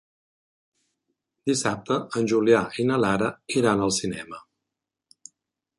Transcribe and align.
Dissabte 1.49 1.97
en 2.21 2.27
Julià 2.33 2.63
i 2.85 2.89
na 2.93 2.99
Lara 3.05 3.29
iran 3.61 3.87
al 3.89 3.95
cinema. 4.01 4.43